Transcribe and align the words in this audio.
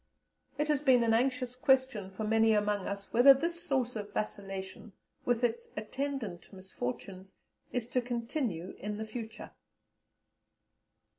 It 0.57 0.67
has 0.69 0.81
been 0.81 1.03
an 1.03 1.13
anxious 1.13 1.55
question 1.55 2.09
for 2.09 2.23
many 2.23 2.53
among 2.53 2.87
us 2.87 3.13
whether 3.13 3.35
this 3.35 3.63
source 3.63 3.95
of 3.95 4.11
vacillation, 4.13 4.93
with 5.25 5.43
its 5.43 5.69
attendant 5.77 6.51
misfortunes, 6.51 7.35
is 7.71 7.87
to 7.89 8.01
continue 8.01 8.73
in 8.79 8.97
the 8.97 9.05
future. 9.05 9.51